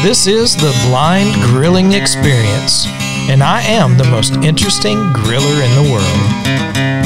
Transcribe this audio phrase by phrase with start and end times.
[0.00, 2.86] This is the Blind Grilling Experience,
[3.28, 6.97] and I am the most interesting griller in the world.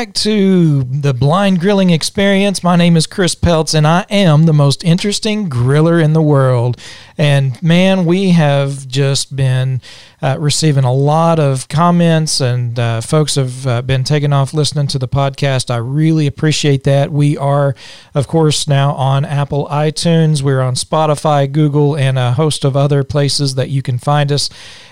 [0.00, 2.64] Back to the Blind Grilling Experience.
[2.64, 6.78] My name is Chris Peltz, and I am the most interesting griller in the world.
[7.18, 9.82] And man, we have just been
[10.22, 14.86] uh, receiving a lot of comments, and uh, folks have uh, been taking off listening
[14.88, 15.70] to the podcast.
[15.70, 17.10] I really appreciate that.
[17.10, 17.74] We are,
[18.14, 23.02] of course, now on Apple iTunes, we're on Spotify, Google, and a host of other
[23.04, 24.50] places that you can find us.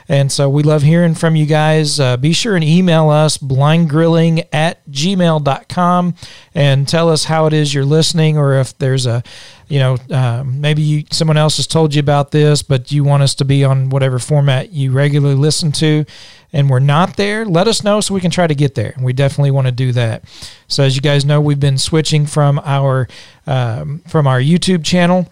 [0.09, 2.01] And so we love hearing from you guys.
[2.01, 6.15] Uh, be sure and email us blindgrilling at gmail.com
[6.55, 9.23] and tell us how it is you're listening or if there's a,
[9.69, 13.23] you know, uh, maybe you, someone else has told you about this, but you want
[13.23, 16.05] us to be on whatever format you regularly listen to
[16.53, 18.95] and we're not there, let us know so we can try to get there.
[19.01, 20.25] We definitely want to do that.
[20.67, 23.09] So as you guys know, we've been switching from our
[23.47, 25.31] um, from our YouTube channel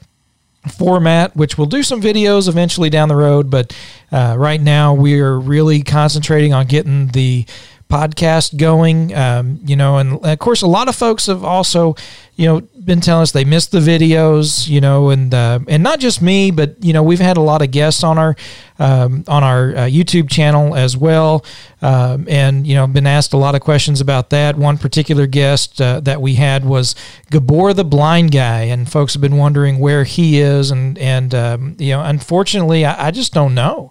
[0.77, 3.51] format, which we'll do some videos eventually down the road.
[3.51, 3.77] But
[4.13, 7.47] uh, right now, we are really concentrating on getting the
[7.89, 9.15] podcast going.
[9.15, 11.95] Um, you know, and of course, a lot of folks have also,
[12.35, 14.69] you know, been telling us they missed the videos.
[14.69, 17.63] You know, and uh, and not just me, but you know, we've had a lot
[17.63, 18.37] of guests on our
[18.79, 21.45] um, on our uh, YouTube channel as well,
[21.83, 24.57] um, and you know, been asked a lot of questions about that.
[24.57, 26.95] One particular guest uh, that we had was
[27.31, 31.77] Gabor the blind guy, and folks have been wondering where he is, and and um,
[31.79, 33.91] you know, unfortunately, I, I just don't know.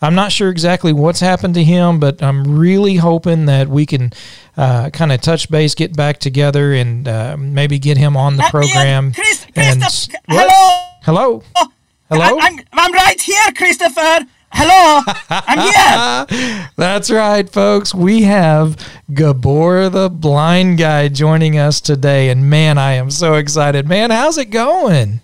[0.00, 4.12] I'm not sure exactly what's happened to him, but I'm really hoping that we can
[4.56, 8.42] uh, kind of touch base, get back together, and uh, maybe get him on the
[8.42, 9.12] Let program.
[9.12, 10.82] Chris, and Christoph, hello.
[11.02, 11.42] hello,
[12.08, 12.38] hello.
[12.38, 14.26] I, am I'm right here, Christopher.
[14.52, 16.68] Hello, I'm here.
[16.76, 17.92] That's right, folks.
[17.92, 18.76] We have
[19.12, 23.88] Gabor the blind guy joining us today, and man, I am so excited.
[23.88, 25.20] Man, how's it going?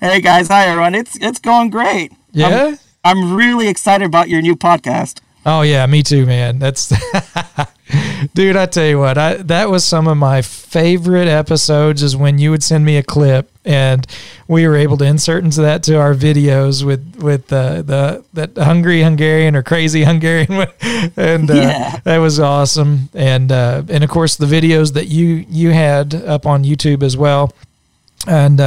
[0.00, 0.94] Hey guys, hi everyone.
[0.94, 2.12] It's it's going great.
[2.30, 2.66] Yeah.
[2.66, 5.20] I'm, I'm really excited about your new podcast.
[5.46, 6.58] Oh yeah, me too, man.
[6.58, 6.88] That's
[8.34, 8.56] dude.
[8.56, 12.02] I tell you what, I that was some of my favorite episodes.
[12.02, 14.06] Is when you would send me a clip, and
[14.46, 18.58] we were able to insert into that to our videos with with uh, the that
[18.58, 20.66] hungry Hungarian or crazy Hungarian,
[21.16, 22.00] and uh, Yeah.
[22.04, 23.08] that was awesome.
[23.14, 27.16] And uh, and of course the videos that you you had up on YouTube as
[27.16, 27.52] well,
[28.26, 28.60] and.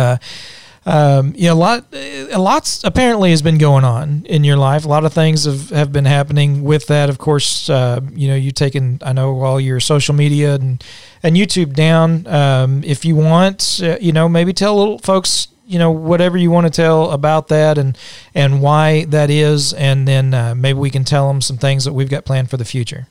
[0.84, 4.84] Um, you know, a lot, a lots apparently has been going on in your life.
[4.84, 7.08] A lot of things have, have been happening with that.
[7.08, 10.84] Of course, uh, you know, you taken, I know, all your social media and,
[11.22, 12.26] and YouTube down.
[12.26, 16.50] Um, if you want, uh, you know, maybe tell little folks, you know, whatever you
[16.50, 17.96] want to tell about that and,
[18.34, 19.74] and why that is.
[19.74, 22.58] And then uh, maybe we can tell them some things that we've got planned for
[22.58, 23.08] the future.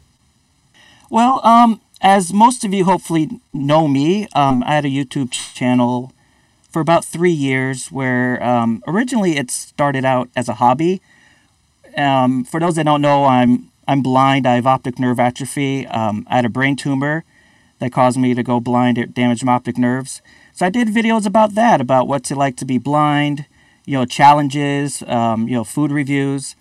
[1.09, 6.13] Well, um, as most of you hopefully know me, um, I had a YouTube channel
[6.71, 11.01] for about three years where um, originally it started out as a hobby.
[11.97, 14.47] Um, for those that don't know, I'm I'm blind.
[14.47, 15.87] I have optic nerve atrophy.
[15.89, 17.25] Um, I had a brain tumor
[17.81, 18.99] that caused me to go blind.
[18.99, 20.23] It damaged my optic nerves.
[20.53, 23.47] So I did videos about that, about what's it like to be blind,
[23.87, 26.55] you know, challenges, um, you know, food reviews.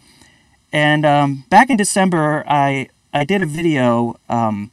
[0.72, 4.20] And um, back in December, I I did a video.
[4.28, 4.72] Um,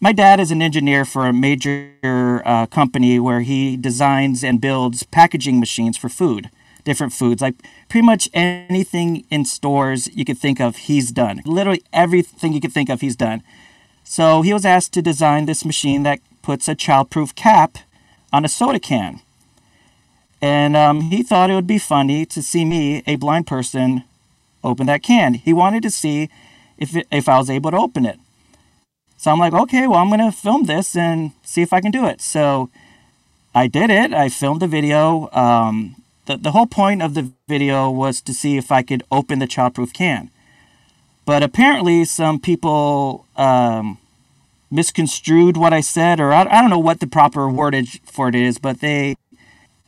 [0.00, 5.02] my dad is an engineer for a major uh, company where he designs and builds
[5.02, 6.48] packaging machines for food,
[6.84, 7.54] different foods, like
[7.90, 11.42] pretty much anything in stores you could think of, he's done.
[11.44, 13.42] Literally everything you could think of, he's done.
[14.02, 17.76] So he was asked to design this machine that puts a childproof cap
[18.32, 19.20] on a soda can.
[20.40, 24.04] And um, he thought it would be funny to see me, a blind person,
[24.64, 25.34] open that can.
[25.34, 26.30] He wanted to see
[26.78, 28.18] if, it, if I was able to open it.
[29.20, 31.90] So I'm like, okay, well, I'm going to film this and see if I can
[31.90, 32.22] do it.
[32.22, 32.70] So
[33.54, 34.14] I did it.
[34.14, 35.28] I filmed the video.
[35.32, 39.38] Um, the, the whole point of the video was to see if I could open
[39.38, 40.30] the childproof can.
[41.26, 43.98] But apparently, some people um,
[44.70, 48.34] misconstrued what I said, or I, I don't know what the proper wordage for it
[48.34, 49.16] is, but they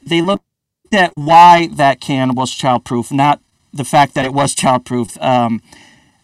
[0.07, 0.45] they looked
[0.93, 3.41] at why that can was childproof, not
[3.73, 5.19] the fact that it was childproof.
[5.23, 5.63] Um,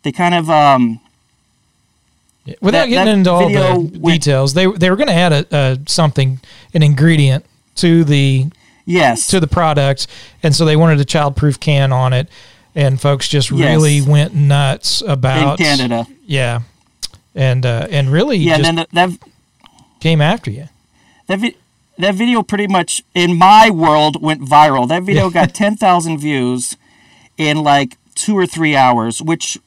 [0.03, 1.01] they kind of um,
[2.61, 5.33] Without That- getting that into all the went- details, they they were going to add
[5.33, 6.41] a, a something,
[6.75, 7.45] an ingredient
[7.77, 8.47] to the
[8.85, 10.06] yes, to the product,
[10.43, 12.29] and so they wanted a childproof can on it,
[12.75, 13.69] and folks just Yes.
[13.77, 16.06] really went nuts in about Canada.
[16.27, 16.61] Yeah,
[17.35, 19.11] and uh, and really Yeah, and then the, that
[20.00, 20.69] came after you.
[21.27, 21.56] that vi-
[21.99, 24.87] that video pretty much in my world went viral.
[24.89, 26.77] That video got 10,000 views
[27.37, 29.59] in like 2 or 3 hours, which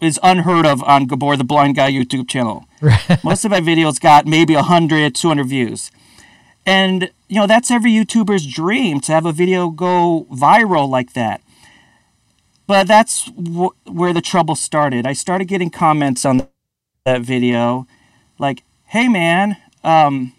[0.00, 2.66] is unheard of on Gabor the Blind Guy YouTube channel.
[2.80, 3.22] Right.
[3.24, 5.90] Most of my videos got maybe 100, 200 views.
[6.64, 11.40] And you know, that's every YouTuber's dream to have a video go viral like that.
[12.66, 15.06] But that's wh- where the trouble started.
[15.06, 16.46] I started getting comments on
[17.06, 17.86] that video
[18.38, 20.32] like, "Hey man, um,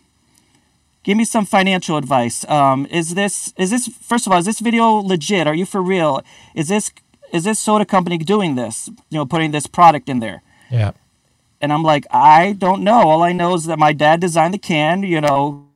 [1.04, 2.48] give me some financial advice.
[2.48, 5.48] Um, is this is this first of all is this video legit?
[5.48, 6.22] Are you for real?
[6.54, 6.92] Is this
[7.32, 8.90] is this soda company doing this?
[9.10, 10.92] You know, putting this product in there?" Yeah.
[11.62, 13.10] And I'm like, I don't know.
[13.10, 15.68] All I know is that my dad designed the can, you know,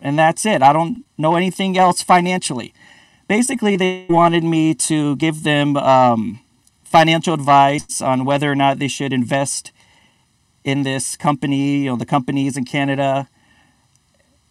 [0.00, 0.62] and that's it.
[0.62, 2.72] I don't know anything else financially.
[3.28, 6.40] Basically, they wanted me to give them um,
[6.82, 9.70] financial advice on whether or not they should invest
[10.64, 13.28] in this company, you know, the companies in Canada,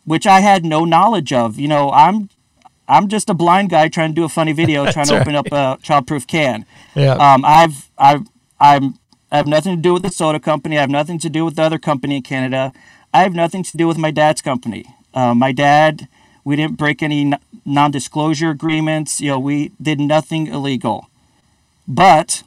[0.06, 1.60] which I had no knowledge of.
[1.60, 2.30] You know, I'm
[2.89, 5.45] I'm just a blind guy trying to do a funny video, trying to open up
[5.47, 6.65] a childproof can.
[6.95, 7.13] Yeah.
[7.13, 8.27] Um, I've I've
[8.59, 8.95] I'm
[9.31, 10.77] I have nothing to do with the soda company.
[10.77, 12.74] I have nothing to do with the other company in Canada.
[13.13, 14.86] I have nothing to do with my dad's company.
[15.13, 16.07] Uh, my dad,
[16.44, 17.33] we didn't break any
[17.65, 19.21] non-disclosure agreements.
[19.21, 21.09] You know, we did nothing illegal.
[21.88, 22.44] But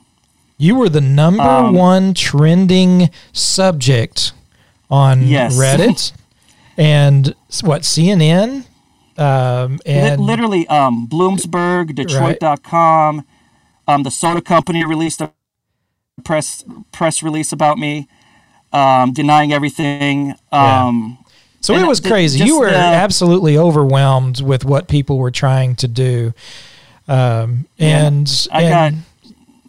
[0.59, 4.33] You were the number Um, one trending subject
[4.91, 5.57] on Yes.
[5.57, 6.13] Reddit
[6.77, 8.65] and what CNN
[9.19, 13.25] um, and literally, um, Bloomsburg, Detroit.com,
[13.89, 15.33] um, the soda company released a
[16.25, 18.09] press press release about me,
[18.73, 20.35] um, denying everything.
[20.53, 20.85] Yeah.
[20.87, 21.19] Um,
[21.61, 22.45] so it and was crazy.
[22.45, 26.35] You were absolutely overwhelmed with what people were trying to do,
[27.09, 29.03] um, Yeah, and I and,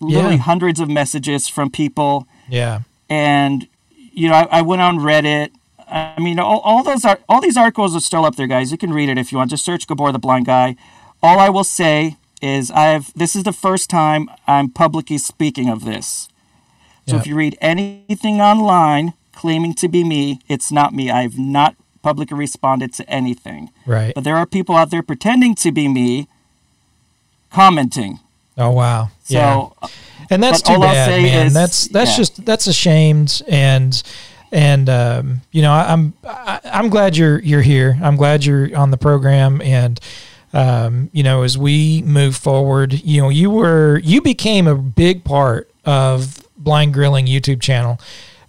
[0.01, 0.41] literally Yeah.
[0.41, 2.27] hundreds of messages from people.
[2.49, 2.79] yeah
[3.09, 3.67] and
[4.13, 5.49] you know I, I went on reddit
[5.87, 8.77] i mean all, all those are all these articles are still up there guys you
[8.77, 10.75] can read it if you want just search gabor the blind guy
[11.21, 15.85] all i will say is i've this is the first time i'm publicly speaking of
[15.85, 16.27] this
[17.07, 17.21] so Yeah.
[17.21, 22.37] if you read anything online claiming to be me it's not me i've not publicly
[22.37, 24.13] responded to anything right.
[24.13, 26.27] but there are people out there pretending to be me
[27.49, 28.19] commenting
[28.55, 29.09] Oh wow.
[29.23, 29.33] so
[29.81, 29.87] yeah.
[30.29, 31.47] and that's too bad, say man.
[31.47, 32.17] is- that's that's yeah.
[32.17, 34.03] just that's ashamed, and
[34.53, 37.97] and um, you know I, I'm I, I'm glad you're you're here.
[38.01, 39.99] I'm glad you're on the program, and
[40.53, 45.23] um, you know as we move forward, you know you were you became a big
[45.23, 47.99] part of Blind Grilling YouTube channel,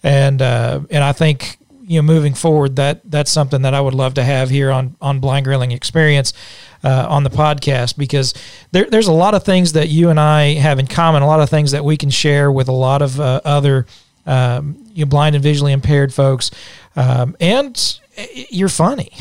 [0.02, 3.94] and uh, and I think you know moving forward that that's something that I would
[3.94, 6.34] love to have here on on Blind Grilling Experience
[6.82, 8.34] uh, on the podcast because
[8.72, 11.40] there, there's a lot of things that you and I have in common, a lot
[11.40, 13.86] of things that we can share with a lot of uh, other
[14.26, 16.50] um, you blind and visually impaired folks,
[16.96, 17.98] um, and
[18.50, 19.10] you're funny.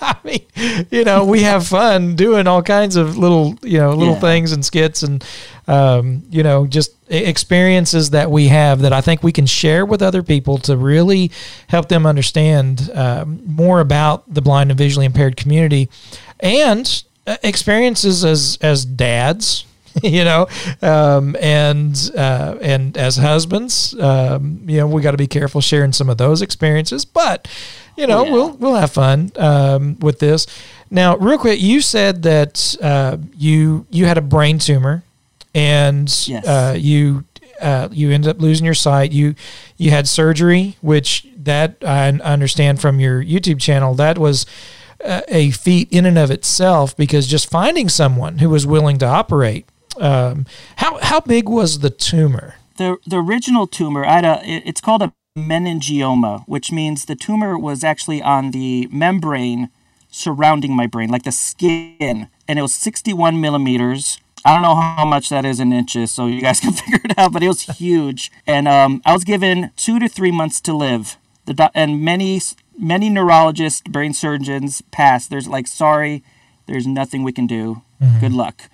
[0.00, 4.14] I mean, you know, we have fun doing all kinds of little, you know, little
[4.14, 4.20] Yeah.
[4.20, 5.22] things and skits and,
[5.68, 10.00] um, you know, just experiences that we have that I think we can share with
[10.00, 11.30] other people to really
[11.68, 15.90] help them understand um, more about the blind and visually impaired community
[16.40, 19.66] and uh, experiences as as dads
[20.02, 20.46] you know
[20.82, 25.92] um, and uh, and as husbands um, you know we got to be careful sharing
[25.92, 27.48] some of those experiences but
[27.96, 28.32] you know Yeah.
[28.32, 30.46] we'll we'll have fun um, with this
[30.90, 35.02] now real quick you said that uh, you you had a brain tumor
[35.54, 36.46] and Yes.
[36.46, 37.24] uh, you
[37.60, 39.34] uh, you ended up losing your sight you
[39.76, 44.46] you had surgery which that I understand from your YouTube channel that was
[45.04, 49.06] uh, a feat in and of itself because just finding someone who was willing to
[49.06, 49.66] operate.
[49.98, 52.54] Um, how how big was the tumor?
[52.80, 57.56] the the original tumor I had a, it's called a meningioma which means the tumor
[57.56, 59.68] was actually on the membrane
[60.10, 64.18] surrounding my brain like the skin and it was 61 millimeters.
[64.44, 67.16] I don't know how much that is in inches so you guys can figure it
[67.18, 68.32] out but it was huge.
[68.46, 71.18] And um, i was given two to three months to live.
[71.44, 72.40] The and many
[72.78, 75.28] many neurologists brain surgeons passed.
[75.28, 76.24] There's like sorry
[76.66, 77.82] there's nothing we can do.
[78.20, 78.70] Good luck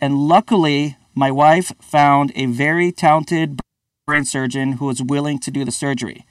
[0.00, 3.60] and luckily, my wife found a very talented
[4.06, 6.24] brain surgeon who was willing to do the surgery.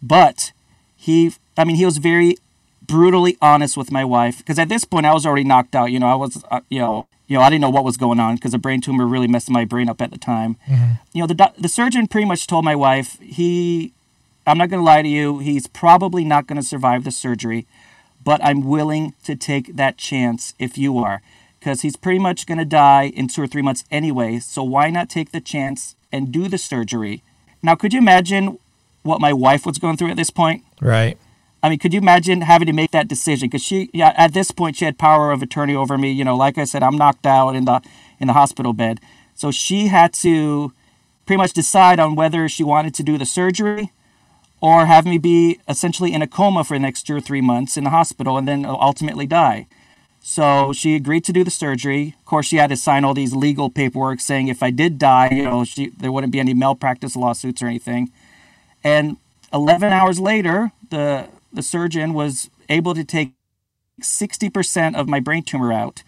[0.00, 0.52] But
[0.96, 2.36] he, I mean, he was very
[2.82, 5.90] brutally honest with my wife because at this point I was already knocked out.
[5.90, 8.20] You know, I was, uh, you know, you know, I didn't know what was going
[8.20, 10.56] on because a brain tumor really messed my brain up at the time.
[11.12, 13.92] You know, the the surgeon pretty much told my wife he,
[14.46, 17.66] I'm not going to lie to you, he's probably not going to survive the surgery,
[18.22, 21.20] but I'm willing to take that chance if you are
[21.66, 24.38] because he's pretty much going to die in two or three months anyway.
[24.38, 27.24] So why not take the chance and do the surgery?
[27.60, 28.60] Now, could you imagine
[29.02, 30.62] what my wife was going through at this point?
[30.80, 31.18] Right.
[31.64, 33.48] I mean, could you imagine having to make that decision?
[33.48, 36.12] Because she, yeah, at this point, she had power of attorney over me.
[36.12, 37.82] You know, like I said, I'm knocked out in the
[38.20, 39.00] in the hospital bed,
[39.34, 40.72] so she had to
[41.26, 43.90] pretty much decide on whether she wanted to do the surgery
[44.60, 47.76] or have me be essentially in a coma for the next two or three months
[47.76, 49.66] in the hospital and then ultimately die.
[50.28, 52.16] So she agreed to do the surgery.
[52.18, 55.28] Of course, she had to sign all these legal paperwork saying if I did die,
[55.30, 58.10] you know, she, there wouldn't be any malpractice lawsuits or anything.
[58.82, 59.18] And
[59.52, 63.34] 11 hours later, the the surgeon was able to take
[64.02, 66.02] 60% of my brain tumor out.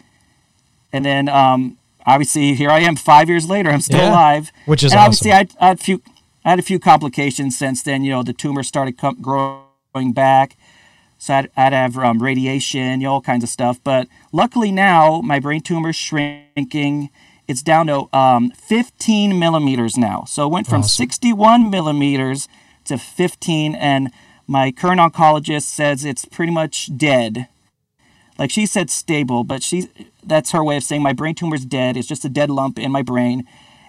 [0.92, 3.70] And then, um, obviously, here I am five years later.
[3.70, 4.50] I'm still yeah, alive.
[4.66, 5.30] Which is and awesome.
[5.30, 6.02] obviously, I, I, had a few,
[6.44, 8.02] I had a few complications since then.
[8.02, 10.56] You know, the tumor started com- growing back.
[11.18, 13.80] So I'd, I'd have um, radiation, you know, all kinds of stuff.
[13.82, 17.10] But luckily now, my brain tumor is shrinking.
[17.48, 20.24] It's down to um, 15 millimeters now.
[20.28, 21.04] So it went from awesome.
[21.04, 22.48] 61 millimeters
[22.84, 23.74] to 15.
[23.74, 24.10] And
[24.46, 27.48] my current oncologist says it's pretty much dead.
[28.38, 29.88] Like she said stable, but she
[30.22, 31.96] that's her way of saying my brain tumor's dead.
[31.96, 33.44] It's just a dead lump in my brain.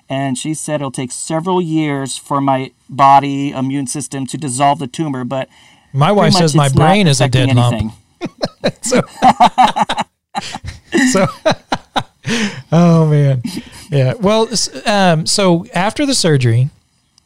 [0.10, 4.88] And she said it'll take several years for my body immune system to dissolve the
[4.88, 5.50] tumor, but
[5.94, 7.92] my wife says my brain is a dead anything.
[8.22, 8.76] lump.
[8.82, 9.02] so,
[11.12, 11.26] so
[12.72, 13.42] oh man,
[13.90, 14.14] yeah.
[14.14, 14.50] Well,
[14.86, 16.70] um, so after the surgery,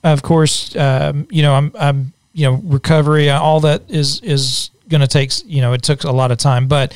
[0.04, 4.72] of course, um, you know, I'm, I'm you know recovery uh, all that is is
[4.90, 6.94] going to take you know it took a lot of time but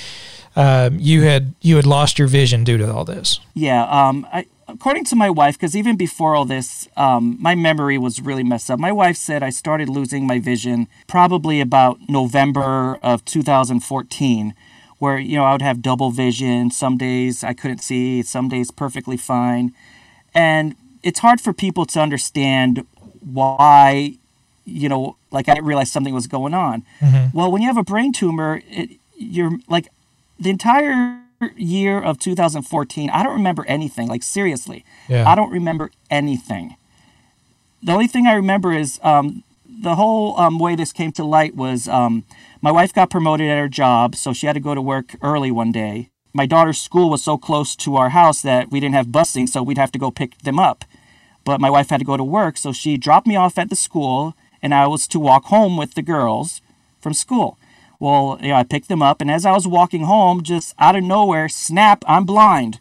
[0.56, 4.46] um, you had you had lost your vision due to all this yeah um, I,
[4.68, 8.70] according to my wife because even before all this um, my memory was really messed
[8.70, 14.54] up my wife said i started losing my vision probably about november of 2014
[15.00, 18.72] where you know i would have double vision some days i couldn't see some days
[18.72, 19.74] perfectly fine
[20.34, 22.86] and it's hard for people to understand
[23.22, 24.18] why
[24.68, 26.84] you know, like I didn't realize something was going on.
[27.00, 27.36] Mm-hmm.
[27.36, 29.88] Well, when you have a brain tumor, it, you're like
[30.40, 31.22] the entire
[31.56, 34.08] year of 2014, I don't remember anything.
[34.08, 35.30] Like seriously, yeah.
[35.30, 36.76] I don't remember anything.
[37.82, 41.56] The only thing I remember is um, the whole um, way this came to light
[41.56, 42.24] was um,
[42.62, 45.52] my wife got promoted at her job, so she had to go to work early
[45.52, 46.10] one day.
[46.34, 49.64] My daughter's school was so close to our house that we didn't have busing, so
[49.64, 50.86] we'd have to go pick them up.
[51.46, 53.76] But my wife had to go to work, so she dropped me off at the
[53.76, 56.62] school and I was to walk home with the girls
[57.00, 57.58] from school.
[58.00, 60.96] Well, you know, I picked them up, and as I was walking home, just out
[60.96, 62.80] of nowhere, snap, I'm blind.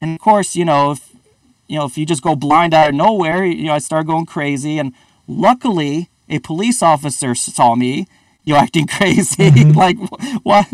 [0.00, 1.14] And of course, you know, if
[1.68, 4.26] you know, if you just go blind out of nowhere, you know, I started going
[4.26, 4.78] crazy.
[4.78, 4.92] And
[5.26, 8.06] luckily, a police officer saw me,
[8.44, 9.72] you know, acting crazy, mm-hmm.
[9.78, 9.96] like
[10.42, 10.68] what?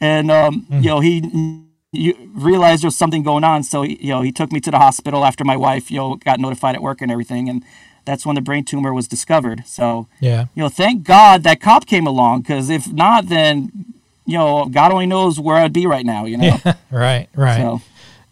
[0.00, 0.82] And um, mm-hmm.
[0.82, 4.52] you know, he you realized there was something going on, so you know, he took
[4.52, 7.48] me to the hospital after my wife, you know, got notified at work and everything,
[7.48, 7.64] and
[8.04, 9.64] that's when the brain tumor was discovered.
[9.66, 13.94] So, yeah, you know, thank God that cop came along because if not, then
[14.26, 16.24] you know, God only knows where I'd be right now.
[16.24, 17.58] You know, yeah, right, right.
[17.58, 17.80] So,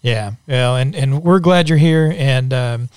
[0.03, 2.89] yeah, well, and and we're glad you're here, and um,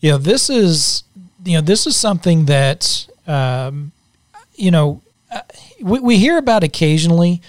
[0.00, 1.04] you know, this is
[1.44, 3.92] you know, this is something that um,
[4.56, 5.40] you know, uh,
[5.80, 7.40] we we hear about occasionally.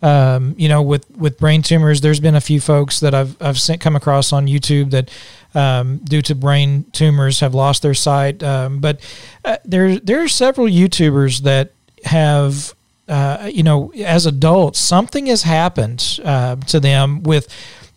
[0.00, 3.58] Um, you know, with with brain tumors, there's been a few folks that I've I've
[3.58, 5.10] sent, come across on YouTube that
[5.54, 8.42] um, due to brain tumors have lost their sight.
[8.42, 9.00] Um, but
[9.44, 11.72] uh, there there are several YouTubers that
[12.04, 12.74] have.
[13.08, 17.48] Uh, you know, as adults, something has happened uh, to them with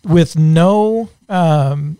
[0.04, 1.98] with no um,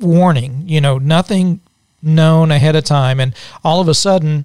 [0.00, 0.62] warning.
[0.66, 1.60] You know, nothing
[2.02, 3.34] known ahead of time, and
[3.64, 4.44] all of a sudden,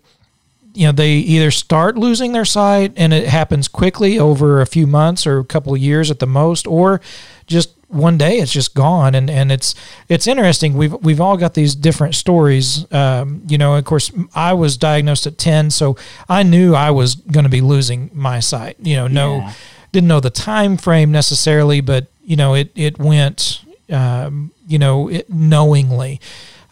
[0.77, 4.85] you know they either start losing their sight and it happens quickly over a few
[4.85, 7.01] months or a couple of years at the most or
[7.47, 9.15] just one day it's just gone.
[9.15, 9.75] And and it's
[10.09, 10.73] it's interesting.
[10.73, 12.91] We've we've all got these different stories.
[12.91, 17.15] Um, you know of course I was diagnosed at 10 so I knew I was
[17.15, 18.77] going to be losing my sight.
[18.79, 19.53] You know no yeah.
[19.91, 25.07] didn't know the time frame necessarily but you know it it went um, you know
[25.09, 26.19] it knowingly.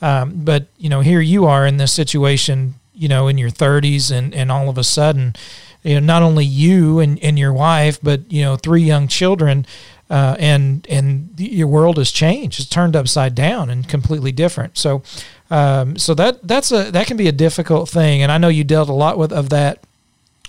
[0.02, 4.12] Um, but you know here you are in this situation you know in your 30s
[4.12, 5.36] and and all of a sudden
[5.84, 9.66] you know not only you and, and your wife but you know three young children
[10.10, 12.60] uh, and and your world has changed.
[12.60, 14.78] It's turned upside down and completely different.
[14.78, 15.02] So,
[15.50, 18.64] um, so that that's a that can be a difficult thing, and I know you
[18.64, 19.85] dealt a lot with of that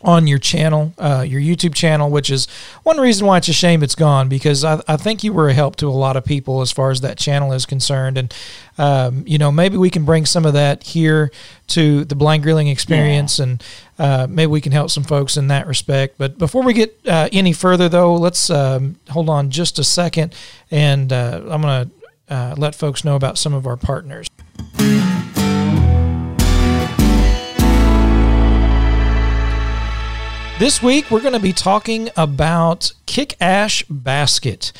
[0.06, 2.46] on your channel, uh, your YouTube channel, which is
[2.84, 5.52] one reason why it's a shame it's gone because I, I think you were a
[5.52, 8.16] help to a lot of people as far as that channel is concerned.
[8.16, 8.34] And,
[8.78, 11.32] um, you know, maybe we can bring some of that here
[11.68, 13.42] to the blind grilling experience yeah.
[13.42, 13.64] and
[13.98, 16.18] uh, maybe we can help some folks in that respect.
[16.18, 20.36] But before we get uh, any further, though, let's um, hold on just a second
[20.70, 21.90] and uh, I'm going to
[22.32, 24.28] uh, let folks know about some of our partners.
[30.58, 34.72] This week, we're going to be talking about Kick Ash Basket.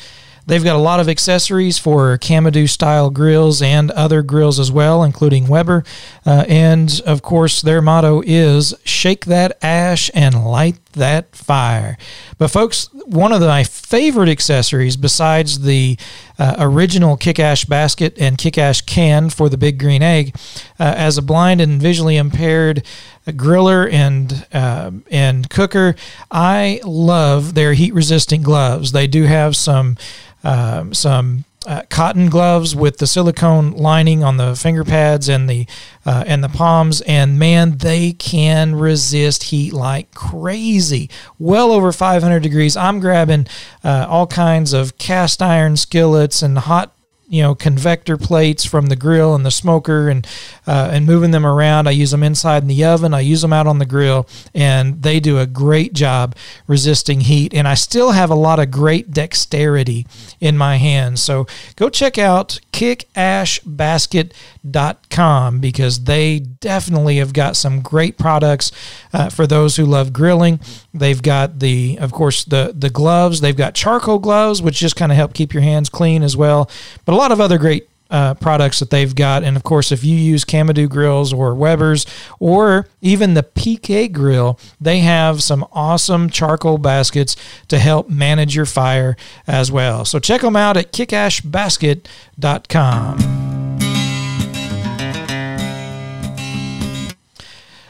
[0.47, 5.03] They've got a lot of accessories for Kamado style grills and other grills as well,
[5.03, 5.83] including Weber.
[6.25, 11.97] Uh, and of course, their motto is shake that ash and light that fire.
[12.37, 15.97] But, folks, one of my favorite accessories, besides the
[16.39, 20.35] uh, original Kick Ash basket and Kick Ash can for the big green egg,
[20.79, 22.83] uh, as a blind and visually impaired
[23.27, 25.95] griller and uh, and cooker,
[26.31, 28.91] I love their heat resistant gloves.
[28.91, 29.97] They do have some
[30.43, 35.67] um, some uh, cotton gloves with the silicone lining on the finger pads and the
[36.05, 37.01] uh, and the palms.
[37.01, 41.09] And man they can resist heat like crazy.
[41.37, 42.77] Well over 500 degrees.
[42.77, 43.47] I'm grabbing
[43.83, 46.96] uh, all kinds of cast iron skillets and hot
[47.27, 50.25] you know convector plates from the grill and the smoker and
[50.65, 51.87] uh, and moving them around.
[51.87, 53.13] I use them inside in the oven.
[53.13, 56.35] I use them out on the grill, and they do a great job
[56.67, 57.53] resisting heat.
[57.53, 60.07] And I still have a lot of great dexterity
[60.39, 61.23] in my hands.
[61.23, 68.71] So go check out kickashbasket.com because they definitely have got some great products
[69.13, 70.59] uh, for those who love grilling.
[70.93, 73.41] They've got the, of course, the the gloves.
[73.41, 76.69] They've got charcoal gloves, which just kind of help keep your hands clean as well.
[77.05, 79.43] But lot of other great uh, products that they've got.
[79.43, 82.05] And of course, if you use Kamado grills or Weber's
[82.39, 87.35] or even the PK grill, they have some awesome charcoal baskets
[87.67, 90.05] to help manage your fire as well.
[90.05, 93.47] So check them out at kickashbasket.com.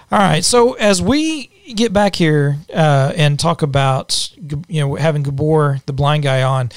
[0.09, 0.45] All right.
[0.45, 5.93] So as we get back here uh, and talk about you know having Gabor the
[5.93, 6.71] blind guy on,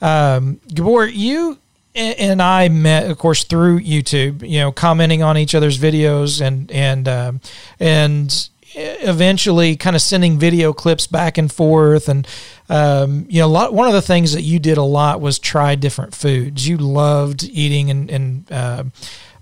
[0.00, 1.59] um, Gabor, you
[1.94, 4.48] and I met, of course, through YouTube.
[4.48, 7.40] You know, commenting on each other's videos and and um,
[7.78, 12.26] and eventually kind of sending video clips back and forth and
[12.68, 15.38] um, you know a lot one of the things that you did a lot was
[15.40, 18.84] try different foods you loved eating and, and uh,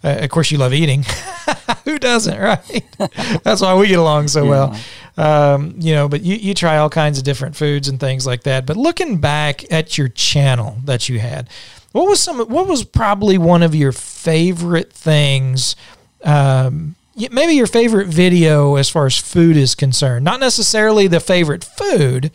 [0.02, 1.04] uh, of course you love eating
[1.84, 2.84] who doesn't right
[3.42, 4.50] that's why we get along so yeah.
[4.50, 4.80] well
[5.18, 8.44] um, you know but you, you try all kinds of different foods and things like
[8.44, 11.50] that but looking back at your channel that you had
[11.92, 12.38] what was some?
[12.38, 15.74] What was probably one of your favorite things?
[16.22, 16.96] Um,
[17.30, 20.24] maybe your favorite video as far as food is concerned.
[20.24, 22.30] Not necessarily the favorite food,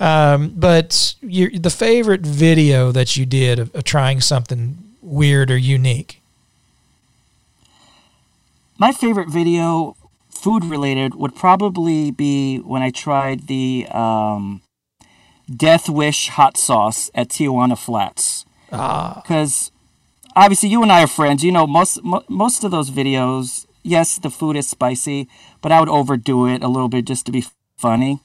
[0.00, 5.56] um, but your, the favorite video that you did of, of trying something weird or
[5.56, 6.20] unique.
[8.78, 9.96] My favorite video,
[10.30, 14.62] food related, would probably be when I tried the um,
[15.54, 18.44] Death Wish hot sauce at Tijuana Flats.
[18.70, 19.70] Because
[20.34, 20.44] ah.
[20.44, 21.44] obviously you and I are friends.
[21.44, 25.28] You know, most most of those videos, yes, the food is spicy,
[25.60, 27.44] but I would overdo it a little bit just to be
[27.76, 28.20] funny.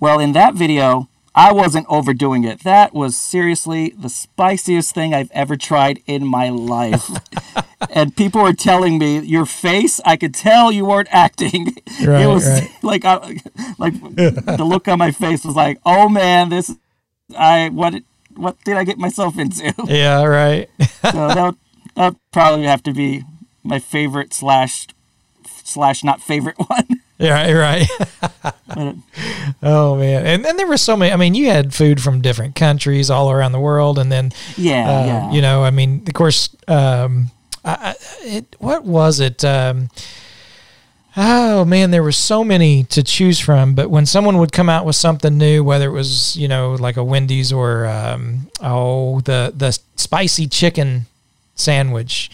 [0.00, 2.60] Well, in that video, I wasn't overdoing it.
[2.60, 7.10] That was seriously the spiciest thing I've ever tried in my life.
[7.90, 12.26] and people were telling me, "Your face, I could tell you weren't acting." Right, it
[12.26, 12.70] was right.
[12.82, 13.40] like, I,
[13.78, 16.74] like the look on my face was like, "Oh man, this,
[17.38, 17.94] I what."
[18.36, 19.72] What did I get myself into?
[19.86, 20.68] Yeah, right.
[21.02, 21.54] so that
[21.96, 23.22] would, probably have to be
[23.62, 24.88] my favorite slash
[25.46, 27.00] slash not favorite one.
[27.18, 27.88] Yeah, right.
[29.62, 31.12] oh man, and then there were so many.
[31.12, 34.88] I mean, you had food from different countries all around the world, and then yeah,
[34.88, 35.32] uh, yeah.
[35.32, 37.30] you know, I mean, of course, um,
[37.64, 39.44] I, it, what was it?
[39.44, 39.90] Um,
[41.16, 43.74] Oh man, there were so many to choose from.
[43.74, 46.96] But when someone would come out with something new, whether it was you know like
[46.96, 51.06] a Wendy's or um, oh the the spicy chicken
[51.54, 52.30] sandwich,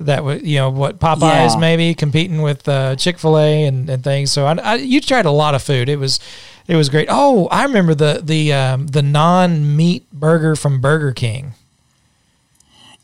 [0.00, 1.58] that was you know what Popeyes yeah.
[1.58, 4.32] maybe competing with uh, Chick Fil A and, and things.
[4.32, 5.88] So I, I, you tried a lot of food.
[5.88, 6.18] It was
[6.66, 7.06] it was great.
[7.10, 11.54] Oh, I remember the the um, the non meat burger from Burger King.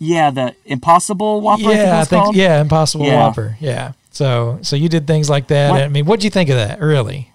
[0.01, 1.63] Yeah, the Impossible Whopper.
[1.63, 3.17] Yeah, I think, I think yeah, Impossible yeah.
[3.17, 3.57] Whopper.
[3.61, 3.93] Yeah.
[4.11, 5.71] So so you did things like that.
[5.71, 5.83] What?
[5.83, 6.81] I mean, what do you think of that?
[6.81, 7.33] Really?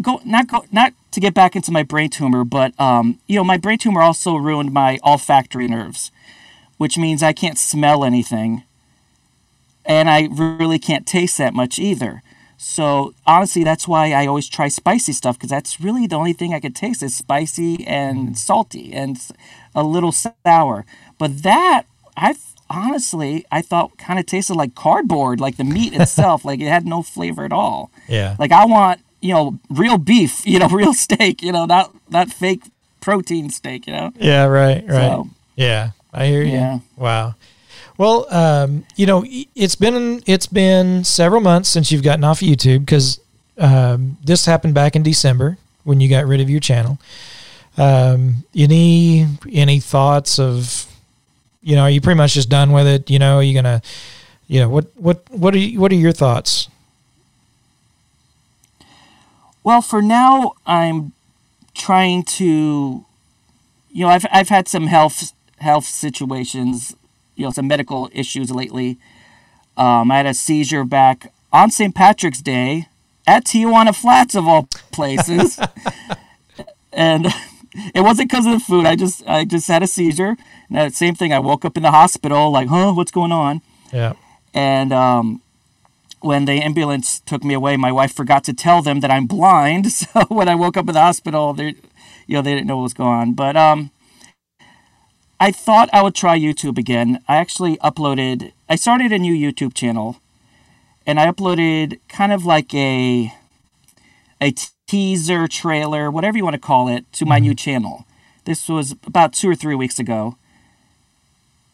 [0.00, 3.44] Go not go not to get back into my brain tumor, but um, you know,
[3.44, 6.10] my brain tumor also ruined my olfactory nerves,
[6.76, 8.62] which means I can't smell anything,
[9.84, 12.22] and I really can't taste that much either.
[12.58, 16.52] So honestly, that's why I always try spicy stuff because that's really the only thing
[16.52, 19.16] I could taste is spicy and salty and
[19.76, 20.84] a little sour.
[21.18, 21.84] But that
[22.16, 22.34] I
[22.70, 26.86] honestly, I thought kind of tasted like cardboard, like the meat itself, like it had
[26.86, 27.90] no flavor at all.
[28.08, 28.36] Yeah.
[28.38, 32.30] Like I want, you know, real beef, you know, real steak, you know, not not
[32.30, 32.62] fake
[33.00, 34.12] protein steak, you know.
[34.16, 35.08] Yeah, right, right.
[35.08, 36.52] So, yeah, I hear you.
[36.52, 36.78] Yeah.
[36.96, 37.34] Wow.
[37.96, 42.80] Well, um, you know, it's been it's been several months since you've gotten off YouTube
[42.80, 43.20] because
[43.58, 46.98] um, this happened back in December when you got rid of your channel.
[47.76, 50.86] Um, any any thoughts of,
[51.68, 53.10] you know, are you pretty much just done with it?
[53.10, 53.82] You know, are you gonna,
[54.46, 56.70] you know, what what what are you, what are your thoughts?
[59.62, 61.12] Well, for now, I'm
[61.74, 63.04] trying to,
[63.90, 66.96] you know, I've I've had some health health situations,
[67.36, 68.96] you know, some medical issues lately.
[69.76, 71.94] Um, I had a seizure back on St.
[71.94, 72.88] Patrick's Day
[73.26, 75.60] at Tijuana Flats of all places,
[76.94, 77.26] and
[77.94, 78.86] it wasn't because of the food.
[78.86, 80.36] I just I just had a seizure.
[80.68, 81.32] And that same thing.
[81.32, 83.62] I woke up in the hospital, like, huh, what's going on?
[83.92, 84.14] Yeah.
[84.54, 85.42] And um,
[86.20, 89.86] when the ambulance took me away, my wife forgot to tell them that I'm blind.
[89.98, 91.74] So when I woke up in the hospital, they,
[92.26, 93.32] you know, they didn't know what was going on.
[93.34, 93.90] But um,
[95.40, 97.22] I thought I would try YouTube again.
[97.28, 98.52] I actually uploaded.
[98.68, 100.20] I started a new YouTube channel,
[101.06, 103.32] and I uploaded kind of like a
[104.40, 104.54] a
[104.88, 108.06] teaser trailer, whatever you want to call it, to my new channel.
[108.44, 110.36] This was about two or three weeks ago,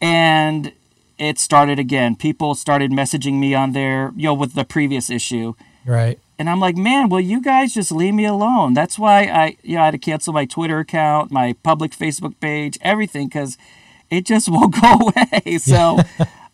[0.00, 0.72] and
[1.18, 2.16] it started again.
[2.16, 5.55] People started messaging me on there, you know, with the previous issue.
[5.87, 6.18] Right.
[6.38, 8.74] And I'm like, man, will you guys just leave me alone?
[8.74, 12.35] That's why I, you know, I had to cancel my Twitter account, my public Facebook
[12.40, 13.57] page, everything, because
[14.11, 15.59] it just won't go away.
[15.59, 16.00] So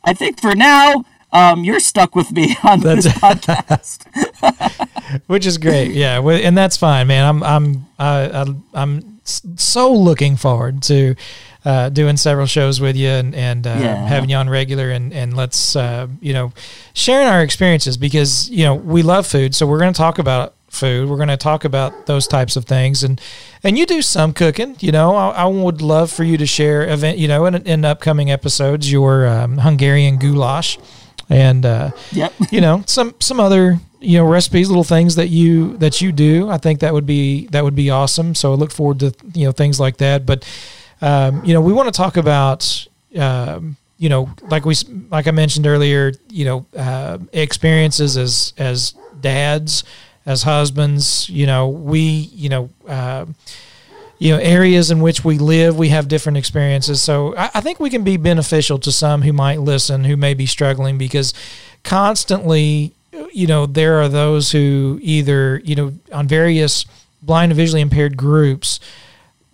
[0.05, 4.05] I think for now, um, you're stuck with me on this podcast.
[5.27, 7.25] Which is great, yeah, and that's fine, man.
[7.27, 11.15] I'm I'm uh, I'm so looking forward to
[11.65, 14.07] uh, doing several shows with you and, and uh, yeah.
[14.07, 16.53] having you on regular and, and let's, uh, you know,
[16.95, 19.55] sharing our experiences because, you know, we love food.
[19.55, 21.09] So we're going to talk about food.
[21.09, 23.03] We're going to talk about those types of things.
[23.05, 23.21] And,
[23.63, 26.89] and you do some cooking, you know, I, I would love for you to share
[26.89, 30.79] event, you know, in, in upcoming episodes, your um, Hungarian goulash
[31.29, 32.33] and, uh, yep.
[32.51, 36.49] you know, some, some other, you know recipes little things that you that you do
[36.49, 39.45] i think that would be that would be awesome so i look forward to you
[39.45, 40.45] know things like that but
[41.03, 42.87] um, you know, we want to talk about,
[43.17, 44.75] um, you know, like we,
[45.11, 49.85] like I mentioned earlier, you know, uh, experiences as as dads,
[50.27, 51.29] as husbands.
[51.29, 52.71] You know, we, you know.
[52.87, 53.27] Uh,
[54.23, 57.81] you know areas in which we live we have different experiences so I, I, think
[57.81, 61.33] we can be beneficial to some who might listen who may be struggling because
[61.85, 62.93] constantly
[63.33, 66.85] you know there are those who either you know on various
[67.23, 68.81] blind and visually impaired groups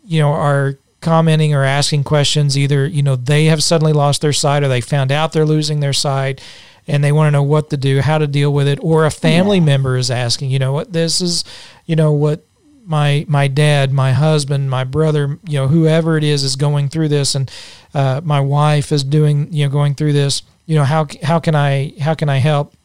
[0.05, 2.59] you know are commenting or asking questions.
[2.59, 5.79] Either, you know, they have suddenly lost their sight or they found out they're losing
[5.79, 6.43] their sight
[6.89, 9.11] and they want to know what to do, how to deal with it, or a
[9.11, 9.65] family yeah.
[9.65, 11.45] member is asking, you know, what this is,
[11.85, 12.45] you know, what
[12.85, 17.09] my my dad, my husband, my brother, you know, whoever it is is going through
[17.09, 17.51] this, and
[17.95, 20.43] uh, my wife is doing, you know, going through this.
[20.67, 22.76] You know, how how can I how can I help?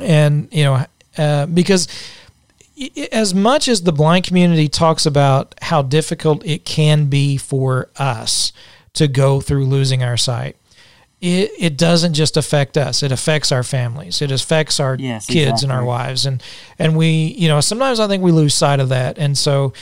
[0.00, 1.88] And you know, uh, because
[3.10, 8.52] as much as the blind community talks about how difficult it can be for us
[8.94, 10.56] to go through losing our sight,
[11.20, 13.02] it, it doesn't just affect us.
[13.02, 14.22] It affects our families.
[14.22, 15.64] It affects our yes, kids exactly.
[15.64, 16.26] and our wives.
[16.26, 16.42] And,
[16.78, 19.18] and we, you know, sometimes I think we lose sight of that.
[19.18, 19.72] And so,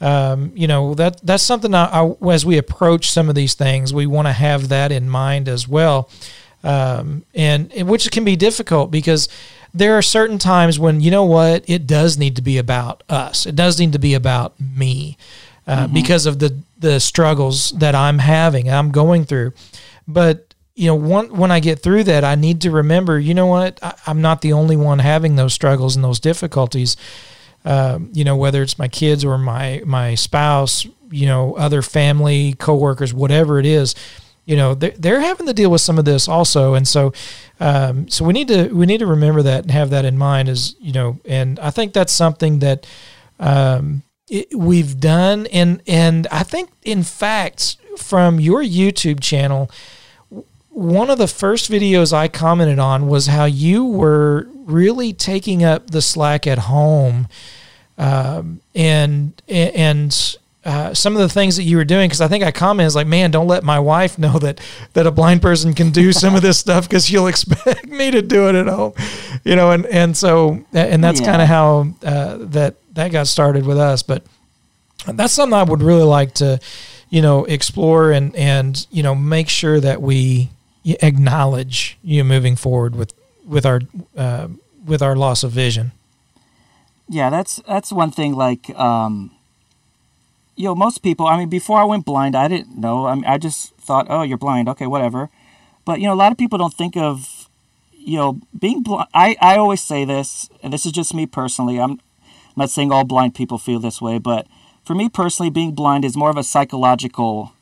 [0.00, 3.92] um, you know, that, that's something I, I, as we approach some of these things,
[3.92, 6.08] we want to have that in mind as well.
[6.62, 9.28] Um, and, and which can be difficult because
[9.74, 13.44] there are certain times when you know what it does need to be about us.
[13.44, 15.18] It does need to be about me
[15.66, 15.94] uh, mm-hmm.
[15.94, 19.52] because of the the struggles that I'm having, I'm going through.
[20.06, 23.46] But you know, one, when I get through that, I need to remember, you know
[23.46, 26.96] what, I, am not the only one having those struggles and those difficulties.
[27.64, 32.54] Um, you know, whether it's my kids or my my spouse, you know, other family,
[32.54, 33.94] coworkers, whatever it is
[34.44, 36.74] you know they're, they're having to deal with some of this also.
[36.74, 37.12] And so
[37.60, 40.48] um, so we need to we need to remember that and have that in mind
[40.48, 42.86] as you know and i think that's something that
[43.38, 45.46] um, it, we've done.
[45.46, 49.70] And and i think in fact from your youtube channel
[50.70, 55.90] one of the first videos i commented on was how you were really taking up
[55.90, 57.28] the slack at home
[57.96, 62.42] um, and and uh, some of the things that you were doing because I think
[62.42, 64.60] I commented like, man, don't let my wife know that
[64.94, 68.22] that a blind person can do some of this stuff because she'll expect me to
[68.22, 68.94] do it at home,
[69.44, 71.26] you know, and and so and that's yeah.
[71.26, 74.02] kind of how uh, that that got started with us.
[74.02, 74.24] But
[75.06, 76.58] that's something I would really like to,
[77.10, 80.48] you know, explore and and you know make sure that we
[80.84, 83.12] acknowledge you know, moving forward with
[83.46, 83.82] with our
[84.16, 84.48] uh,
[84.86, 85.92] with our loss of vision.
[87.06, 88.34] Yeah, that's that's one thing.
[88.34, 88.70] Like.
[88.78, 89.30] Um
[90.56, 93.06] you know, most people, I mean, before I went blind, I didn't know.
[93.06, 94.68] I mean, I just thought, oh, you're blind.
[94.68, 95.30] Okay, whatever.
[95.84, 97.48] But, you know, a lot of people don't think of,
[97.92, 101.80] you know, being blind, I, I always say this, and this is just me personally.
[101.80, 102.00] I'm
[102.56, 104.46] not saying all blind people feel this way, but
[104.84, 107.52] for me personally, being blind is more of a psychological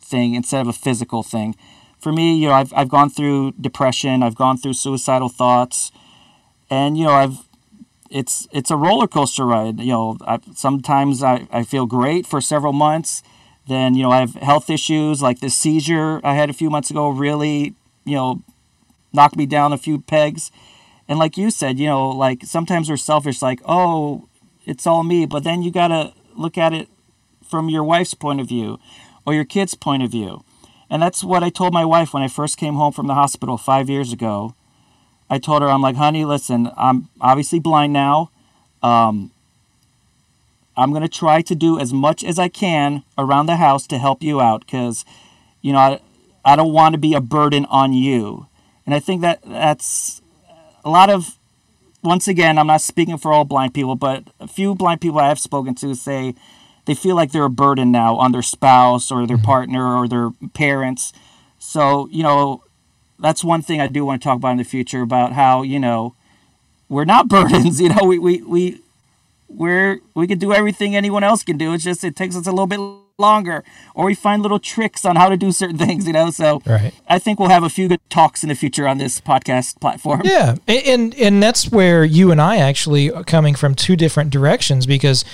[0.00, 1.56] thing instead of a physical thing.
[1.98, 5.90] For me, you know, I've, I've gone through depression, I've gone through suicidal thoughts,
[6.70, 7.45] and, you know, I've,
[8.10, 9.80] it's, it's a roller coaster ride.
[9.80, 13.22] You know, I, sometimes I, I feel great for several months.
[13.68, 16.90] Then, you know, I have health issues like this seizure I had a few months
[16.90, 18.42] ago really, you know,
[19.12, 20.52] knocked me down a few pegs.
[21.08, 24.28] And like you said, you know, like sometimes we're selfish, like, oh,
[24.64, 25.26] it's all me.
[25.26, 26.88] But then you got to look at it
[27.44, 28.78] from your wife's point of view
[29.24, 30.44] or your kid's point of view.
[30.88, 33.56] And that's what I told my wife when I first came home from the hospital
[33.56, 34.54] five years ago.
[35.28, 38.30] I told her, I'm like, honey, listen, I'm obviously blind now.
[38.82, 39.30] Um,
[40.76, 43.98] I'm going to try to do as much as I can around the house to
[43.98, 45.04] help you out because,
[45.62, 46.00] you know, I,
[46.44, 48.46] I don't want to be a burden on you.
[48.84, 50.22] And I think that that's
[50.84, 51.36] a lot of,
[52.02, 55.28] once again, I'm not speaking for all blind people, but a few blind people I
[55.28, 56.34] have spoken to say
[56.84, 59.46] they feel like they're a burden now on their spouse or their mm-hmm.
[59.46, 61.12] partner or their parents.
[61.58, 62.62] So, you know,
[63.18, 65.78] that's one thing I do want to talk about in the future about how, you
[65.78, 66.14] know,
[66.88, 68.80] we're not burdens, you know, we, we, we,
[69.48, 71.72] we're, we can do everything anyone else can do.
[71.72, 72.80] It's just, it takes us a little bit
[73.18, 76.60] longer or we find little tricks on how to do certain things you know so
[76.66, 76.92] right.
[77.08, 80.20] i think we'll have a few good talks in the future on this podcast platform
[80.22, 84.86] yeah and and that's where you and i actually are coming from two different directions
[84.86, 85.24] because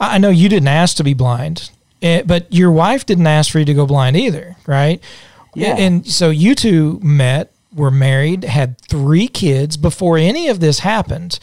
[0.00, 1.70] i know you didn't ask to be blind
[2.00, 5.02] eh, but your wife didn't ask for you to go blind either right
[5.56, 5.76] yeah.
[5.76, 11.38] and so you two met were married had three kids before any of this happened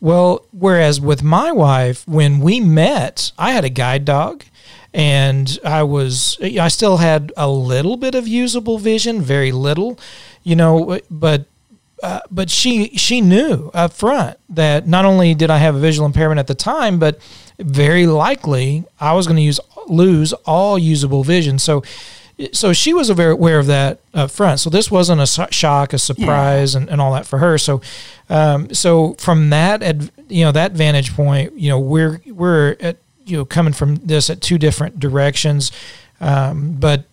[0.00, 4.44] well whereas with my wife when we met i had a guide dog
[4.96, 10.00] and I was I still had a little bit of usable vision, very little,
[10.42, 11.44] you know, but
[12.02, 16.06] uh, but she she knew up front that not only did I have a visual
[16.06, 17.18] impairment at the time, but
[17.58, 21.58] very likely I was going to use lose all usable vision.
[21.58, 21.82] So
[22.52, 24.60] so she was very aware of that up front.
[24.60, 26.80] So this wasn't a shock, a surprise, yeah.
[26.80, 27.56] and, and all that for her.
[27.56, 27.80] So
[28.28, 29.82] um, so from that
[30.28, 34.28] you know that vantage point, you know we're we're at you know coming from this
[34.28, 35.72] at two different directions,
[36.20, 37.04] um, but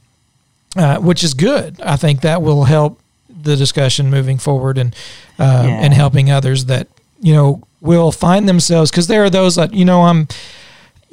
[0.76, 1.80] uh, which is good.
[1.82, 4.94] I think that will help the discussion moving forward and
[5.40, 5.80] uh, yeah.
[5.82, 6.88] and helping others that
[7.22, 10.28] you know will find themselves because there are those that you know I'm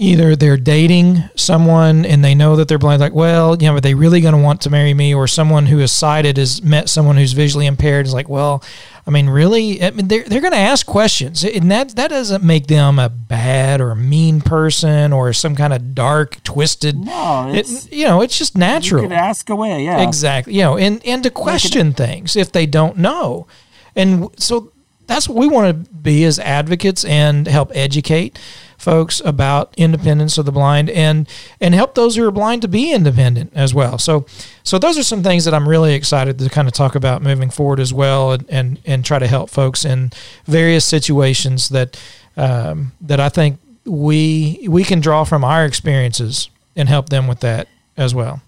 [0.00, 3.82] either they're dating someone and they know that they're blind, like, well, you know, are
[3.82, 5.12] they really going to want to marry me?
[5.14, 8.64] Or someone who is sighted has met someone who's visually impaired is like, well,
[9.06, 11.44] I mean, really, I mean, they're, they're going to ask questions.
[11.44, 15.74] And that, that doesn't make them a bad or a mean person or some kind
[15.74, 16.96] of dark, twisted.
[16.96, 19.04] No, it's, it, you know, it's just natural.
[19.04, 20.00] You ask away, yeah.
[20.00, 20.54] Exactly.
[20.54, 23.46] You know, and, and to question things if they don't know.
[23.94, 24.72] And so
[25.06, 28.38] that's what we want to be as advocates and help educate
[28.81, 31.29] folks about independence of the blind and
[31.61, 33.99] and help those who are blind to be independent as well.
[33.99, 34.25] So
[34.62, 37.51] so those are some things that I'm really excited to kind of talk about moving
[37.51, 40.11] forward as well and and, and try to help folks in
[40.47, 42.01] various situations that
[42.37, 47.40] um, that I think we we can draw from our experiences and help them with
[47.40, 48.40] that as well.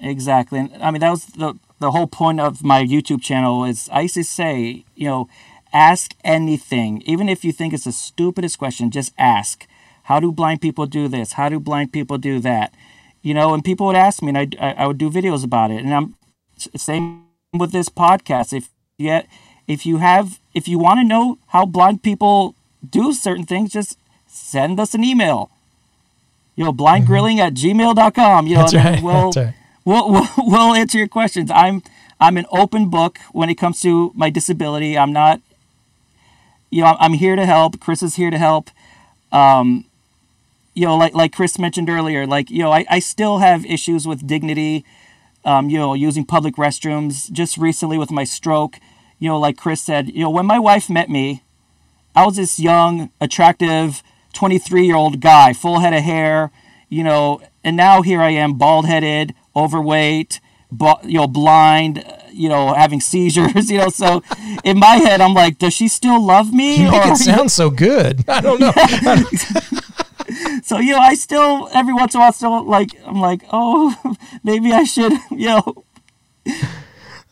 [0.00, 0.58] Exactly.
[0.58, 4.02] And I mean that was the the whole point of my YouTube channel is I
[4.02, 5.28] used to say, you know,
[5.72, 9.66] Ask anything, even if you think it's the stupidest question, just ask.
[10.04, 11.34] How do blind people do this?
[11.34, 12.74] How do blind people do that?
[13.22, 15.84] You know, and people would ask me, and I, I would do videos about it.
[15.84, 16.14] And I'm
[16.56, 18.52] same with this podcast.
[18.52, 19.26] If yet,
[19.68, 22.54] if you have, if you want to know how blind people
[22.88, 25.50] do certain things, just send us an email.
[26.56, 27.40] You know, blindgrilling mm-hmm.
[27.40, 28.46] at gmail.com.
[28.46, 29.02] You know, That's right.
[29.02, 29.54] We'll, That's right.
[29.84, 31.50] We'll, we'll, we'll answer your questions.
[31.50, 31.82] I'm
[32.20, 34.98] I'm an open book when it comes to my disability.
[34.98, 35.40] I'm not
[36.70, 37.80] you know, I'm here to help.
[37.80, 38.70] Chris is here to help.
[39.32, 39.84] Um,
[40.74, 44.06] you know, like like Chris mentioned earlier, like you know, I, I still have issues
[44.06, 44.84] with dignity.
[45.44, 47.30] Um, you know, using public restrooms.
[47.32, 48.78] Just recently with my stroke,
[49.18, 51.42] you know, like Chris said, you know, when my wife met me,
[52.14, 54.02] I was this young, attractive,
[54.32, 56.50] 23 year old guy, full head of hair,
[56.88, 60.40] you know, and now here I am, bald headed, overweight,
[61.04, 63.88] you know, blind, uh, you know, having seizures, you know.
[63.88, 64.22] So
[64.64, 66.76] in my head, I'm like, does she still love me?
[66.76, 68.24] You make or, it sound so good.
[68.28, 68.72] I don't know.
[70.62, 74.16] so you know, I still every once in a while still like I'm like, oh,
[74.44, 75.84] maybe I should, you know.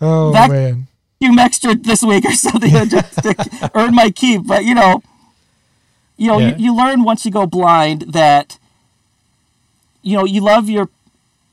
[0.01, 0.87] Oh vac- man.
[1.21, 5.03] You extra this week or something just to earn my keep, but you know,
[6.17, 6.57] you know, yeah.
[6.57, 8.57] you, you learn once you go blind that
[10.03, 10.89] you know you love your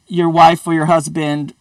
[0.07, 1.53] your wife or your husband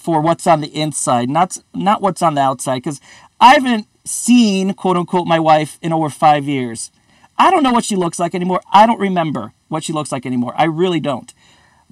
[0.00, 2.76] for what's on the inside, not not what's on the outside.
[2.76, 3.00] Because
[3.38, 6.90] I haven't seen quote unquote my wife in over five years.
[7.36, 8.62] I don't know what she looks like anymore.
[8.72, 10.54] I don't remember what she looks like anymore.
[10.56, 11.32] I really don't.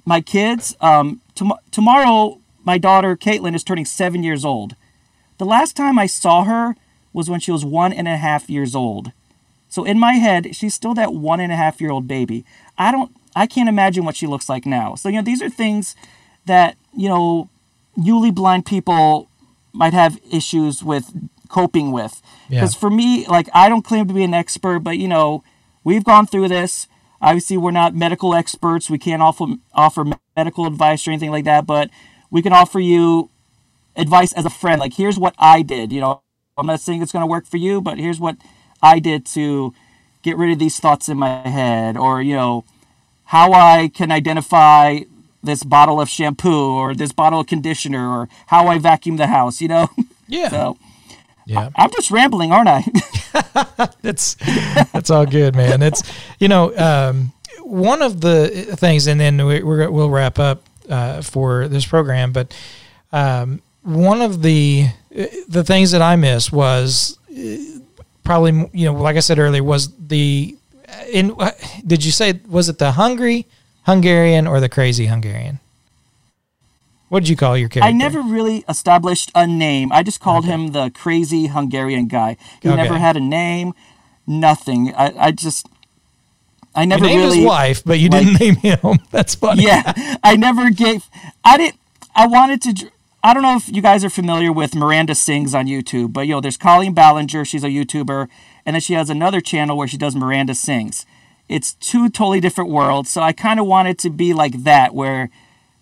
[0.05, 4.75] My kids, um, tom- tomorrow, my daughter Caitlin is turning seven years old.
[5.37, 6.75] The last time I saw her
[7.13, 9.11] was when she was one and a half years old.
[9.69, 12.43] So in my head, she's still that one and a half year old baby.
[12.77, 14.95] I don't, I can't imagine what she looks like now.
[14.95, 15.95] So, you know, these are things
[16.45, 17.49] that, you know,
[17.95, 19.29] newly blind people
[19.73, 21.11] might have issues with
[21.49, 22.21] coping with.
[22.49, 22.79] Because Yeah.
[22.79, 25.43] for me, like, I don't claim to be an expert, but, you know,
[25.83, 26.87] we've gone through this.
[27.21, 28.89] Obviously, we're not medical experts.
[28.89, 30.05] We can't offer, offer
[30.37, 31.89] medical advice or anything like that, but
[32.31, 33.29] we can offer you
[33.95, 34.79] advice as a friend.
[34.79, 35.91] Like, here's what I did.
[35.91, 36.21] You know,
[36.57, 38.37] I'm not saying it's going to work for you, but here's what
[38.81, 39.73] I did to
[40.21, 42.63] get rid of these thoughts in my head, or, you know,
[43.25, 45.01] how I can identify
[45.43, 49.61] this bottle of shampoo or this bottle of conditioner or how I vacuum the house,
[49.61, 49.89] you know?
[50.31, 50.49] Yeah.
[50.49, 50.77] so
[51.47, 51.69] yeah.
[51.75, 52.83] I'm just rambling, aren't I?
[54.03, 54.35] It's
[54.93, 55.81] that's all good, man.
[55.81, 56.03] It's
[56.39, 57.31] you know um,
[57.63, 58.47] one of the
[58.77, 62.31] things, and then we, we're, we'll wrap up uh, for this program.
[62.31, 62.55] But
[63.11, 64.87] um, one of the
[65.47, 67.79] the things that I missed was uh,
[68.23, 70.55] probably you know, like I said earlier, was the
[71.11, 71.33] in.
[71.39, 71.51] uh,
[71.85, 73.47] Did you say was it the hungry
[73.85, 75.59] Hungarian or the crazy Hungarian?
[77.09, 77.87] What did you call your character?
[77.87, 79.91] I never really established a name.
[79.91, 82.37] I just called him the crazy Hungarian guy.
[82.61, 82.75] He Okay.
[82.77, 83.73] never had a name,
[84.27, 84.93] nothing.
[84.95, 85.67] I, I just,
[86.75, 87.37] I You never named really.
[87.39, 88.99] his wife, but you like- didn't name him.
[89.11, 89.63] That's funny.
[89.63, 91.09] yeah, I never gave.
[91.43, 91.79] I didn't.
[92.15, 92.91] I wanted to.
[93.23, 96.33] I don't know if you guys are familiar with Miranda Sings on YouTube, but you
[96.35, 97.43] know, there's Colleen Ballinger.
[97.43, 98.27] She's a YouTuber,
[98.67, 101.05] and then she has another channel where she does Miranda Sings.
[101.49, 103.09] It's two totally different worlds.
[103.09, 105.29] So I kind of wanted to be like that, where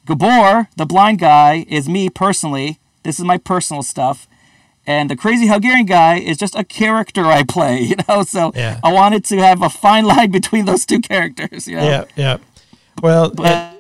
[0.06, 2.80] Gabor, the blind guy, is me personally.
[3.04, 4.28] This is my personal stuff.
[4.86, 8.24] And the crazy Hungarian guy is just a character I play, you know.
[8.24, 8.80] So Yeah.
[8.84, 11.68] I wanted to have a fine line between those two characters.
[11.68, 11.84] You know?
[11.84, 12.38] Yeah, yeah.
[13.04, 13.77] Well, But-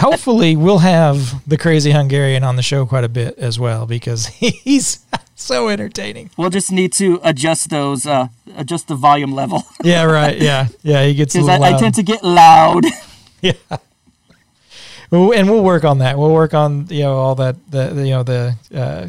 [0.00, 4.26] hopefully we'll have the crazy Hungarian on the show quite a bit as well because
[4.26, 6.30] he's so entertaining.
[6.36, 9.62] We'll just need to adjust those, uh, adjust the volume level.
[9.82, 10.36] Yeah, right.
[10.36, 11.06] Yeah, yeah.
[11.06, 12.84] He gets Because I, I tend to get loud.
[13.40, 13.52] yeah.
[15.10, 16.18] And we'll work on that.
[16.18, 19.08] We'll work on you know all that the, the you know the uh,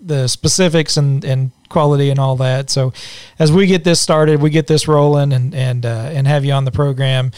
[0.00, 2.68] the specifics and and quality and all that.
[2.68, 2.92] So
[3.38, 6.52] as we get this started, we get this rolling and and uh, and have you
[6.52, 7.32] on the program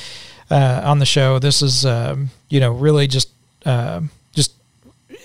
[0.50, 1.38] uh, on the show.
[1.38, 3.30] This is um, you know really just
[3.64, 4.00] uh,
[4.32, 4.52] just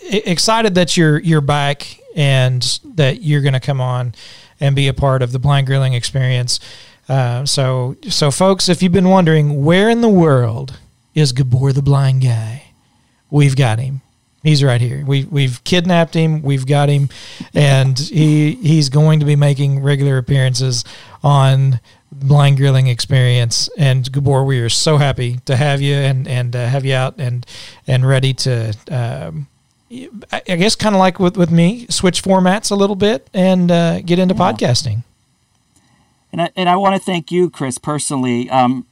[0.04, 4.16] excited that you're you're back and that you're going to come on
[4.60, 6.60] and be a part of the blind grilling experience.
[7.08, 10.80] Uh, so so folks, if you've been wondering where in the world
[11.14, 12.64] is Gabor the blind guy,
[13.30, 14.02] we've got him.
[14.44, 15.04] He's right here.
[15.04, 16.44] We we've kidnapped him.
[16.44, 17.10] We've got him,
[17.56, 20.86] and he he's going to be making regular appearances
[21.24, 21.80] on
[22.12, 23.70] blind grilling experience.
[23.78, 27.16] And Gabor, we are so happy to have you and and uh, have you out
[27.20, 27.46] and
[27.88, 28.74] and ready to.
[28.90, 29.48] Um,
[30.32, 34.02] I guess kind of like with, with me, switch formats a little bit and uh,
[34.02, 35.04] get into podcasting.
[36.32, 38.50] And I, and I want to thank you, Chris, personally.
[38.50, 38.88] Um,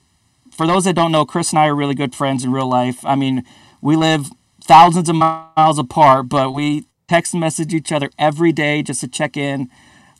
[0.52, 3.04] for those that don't know, Chris and I are really good friends in real life.
[3.04, 3.43] I mean,
[3.82, 4.28] we live
[4.63, 9.08] thousands of miles apart, but we text and message each other every day just to
[9.08, 9.69] check in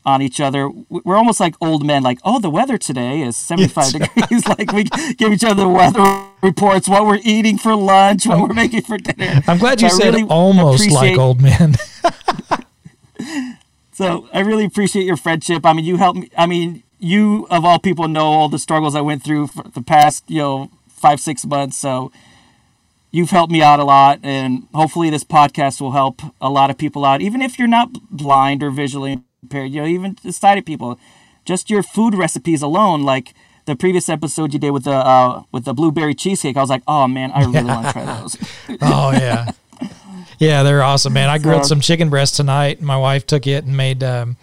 [0.06, 0.70] on each other.
[0.70, 4.48] We- We're almost like old men, like, oh, the weather today is 75 degrees.
[4.58, 4.84] like, we
[5.18, 6.04] give each other the weather
[6.42, 9.42] reports, what we're eating for lunch, what we're making for dinner.
[9.48, 11.76] I'm glad you So said really almost like old men.
[13.92, 15.66] So I really appreciate your friendship.
[15.66, 16.30] I mean, you helped me.
[16.36, 19.84] I mean, you of all people know all the struggles I went through for the
[19.84, 21.78] past, you know, five six months.
[21.78, 22.12] So
[23.12, 26.78] you've helped me out a lot, and hopefully this podcast will help a lot of
[26.80, 29.72] people out, even if you're not blind or visually impaired.
[29.72, 31.00] You know, even sighted people.
[31.46, 33.34] Just your food recipes alone, like
[33.66, 36.58] the previous episode you did with the uh, with the blueberry cheesecake.
[36.58, 38.38] I was like, oh man, I really want to try those.
[38.82, 39.52] Oh yeah,
[40.40, 41.30] yeah, they're awesome, man.
[41.30, 42.82] I grilled So- some chicken breast tonight.
[42.82, 44.38] My wife took it and made um,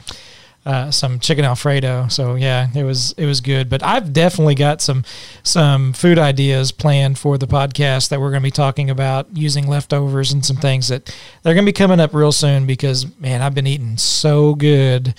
[0.66, 2.08] uh, some chicken alfredo.
[2.08, 3.68] So yeah, it was it was good.
[3.68, 5.04] But I've definitely got some
[5.42, 9.66] some food ideas planned for the podcast that we're going to be talking about using
[9.66, 11.06] leftovers and some things that
[11.42, 15.14] they're going to be coming up real soon because man, I've been eating so good.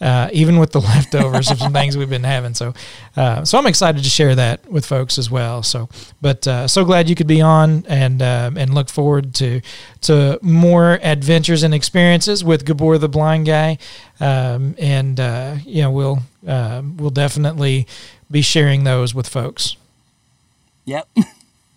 [0.00, 2.74] Uh, even with the leftovers of some things we've been having, so
[3.16, 5.62] uh, so I'm excited to share that with folks as well.
[5.62, 5.88] So,
[6.20, 9.60] but uh, so glad you could be on and um, and look forward to
[10.02, 13.78] to more adventures and experiences with Gabor the blind guy,
[14.18, 17.86] um, and uh, you know we'll uh, we'll definitely
[18.30, 19.76] be sharing those with folks.
[20.84, 21.08] yep.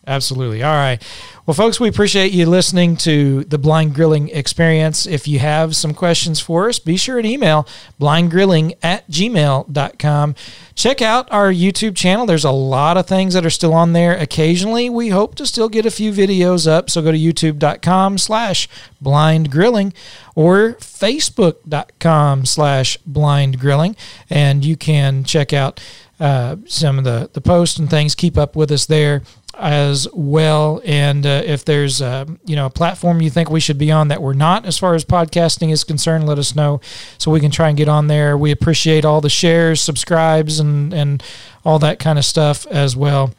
[0.07, 0.63] Absolutely.
[0.63, 1.03] All right.
[1.45, 5.05] Well, folks, we appreciate you listening to the Blind Grilling Experience.
[5.05, 7.67] If you have some questions for us, be sure to email
[7.99, 10.35] blindgrilling at gmail.com.
[10.75, 12.25] Check out our YouTube channel.
[12.25, 14.17] There's a lot of things that are still on there.
[14.17, 16.89] Occasionally, we hope to still get a few videos up.
[16.89, 18.69] So go to youtube.com slash
[19.01, 19.93] blind grilling
[20.35, 23.95] or facebook.com slash blind grilling,
[24.29, 25.81] and you can check out
[26.19, 28.15] uh, some of the, the posts and things.
[28.15, 29.21] Keep up with us there
[29.57, 30.81] as well.
[30.85, 34.07] And uh, if there's uh, you know a platform you think we should be on
[34.09, 36.81] that we're not as far as podcasting is concerned, let us know
[37.17, 38.37] so we can try and get on there.
[38.37, 41.23] We appreciate all the shares, subscribes, and and
[41.65, 43.33] all that kind of stuff as well.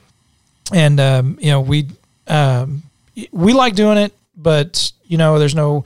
[0.73, 1.89] And um, you know we
[2.27, 2.83] um,
[3.33, 5.85] we like doing it, but you know there's no.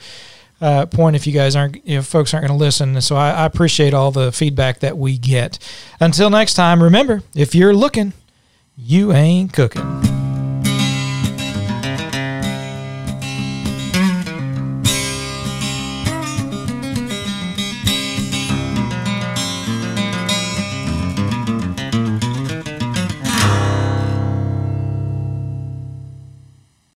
[0.60, 3.00] Uh, point if you guys aren't, if folks aren't going to listen.
[3.00, 5.58] So I, I appreciate all the feedback that we get.
[5.98, 8.12] Until next time, remember if you're looking,
[8.84, 10.21] you ain't cooking.